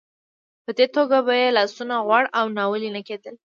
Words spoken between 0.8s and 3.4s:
توګه به یې لاسونه غوړ او ناولې نه کېدل.